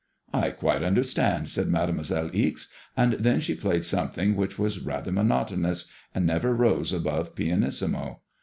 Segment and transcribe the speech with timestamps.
[0.33, 2.67] "I quite understand," said Mademoiselle Ixe,
[2.97, 5.85] and then she played something which was rather monotonous,
[6.15, 8.21] and never rose above pianissimo.